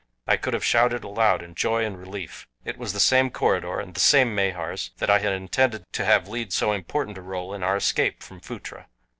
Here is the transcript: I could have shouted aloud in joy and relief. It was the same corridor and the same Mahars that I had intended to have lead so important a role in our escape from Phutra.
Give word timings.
I 0.25 0.35
could 0.35 0.55
have 0.55 0.65
shouted 0.65 1.03
aloud 1.03 1.43
in 1.43 1.53
joy 1.53 1.85
and 1.85 1.95
relief. 1.95 2.47
It 2.65 2.75
was 2.75 2.91
the 2.91 2.99
same 2.99 3.29
corridor 3.29 3.79
and 3.79 3.93
the 3.93 3.99
same 3.99 4.33
Mahars 4.33 4.89
that 4.97 5.11
I 5.11 5.19
had 5.19 5.31
intended 5.33 5.83
to 5.93 6.05
have 6.05 6.27
lead 6.27 6.51
so 6.51 6.71
important 6.71 7.19
a 7.19 7.21
role 7.21 7.53
in 7.53 7.61
our 7.61 7.75
escape 7.77 8.23
from 8.23 8.39
Phutra. 8.39 8.87